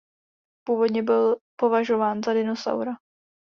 [0.67, 2.91] Původně byl považován za dinosaura.